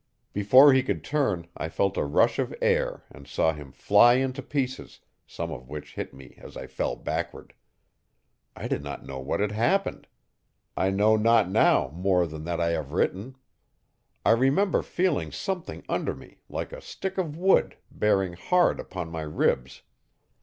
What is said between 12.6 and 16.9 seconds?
have written. I remember feeling something under me, like a